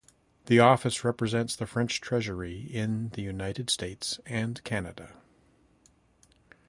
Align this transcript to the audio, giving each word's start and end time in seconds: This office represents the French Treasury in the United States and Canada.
This 0.45 0.59
office 0.59 1.03
represents 1.03 1.55
the 1.55 1.67
French 1.67 2.01
Treasury 2.01 2.61
in 2.61 3.09
the 3.09 3.21
United 3.21 3.69
States 3.69 4.19
and 4.25 4.59
Canada. 4.63 5.13